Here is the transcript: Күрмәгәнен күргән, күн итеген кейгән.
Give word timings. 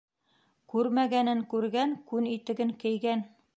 Күрмәгәнен 0.73 1.45
күргән, 1.53 1.95
күн 2.13 2.33
итеген 2.37 2.75
кейгән. 2.85 3.25